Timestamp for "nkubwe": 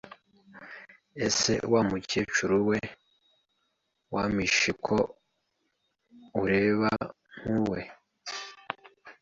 7.39-7.79